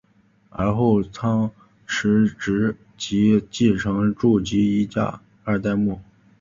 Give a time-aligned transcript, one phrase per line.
[0.49, 1.51] 而后仓
[1.85, 6.01] 持直吉继承住吉一家二代目。